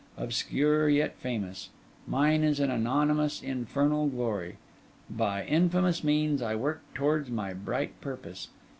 Obscure 0.17 0.89
yet 0.89 1.15
famous. 1.17 1.69
Mine 2.07 2.43
is 2.43 2.59
an 2.59 2.71
anonymous, 2.71 3.39
infernal 3.43 4.07
glory. 4.07 4.57
By 5.11 5.45
infamous 5.45 6.03
means, 6.03 6.41
I 6.41 6.55
work 6.55 6.81
towards 6.95 7.29
my 7.29 7.53
bright 7.53 8.01
purpose. 8.01 8.47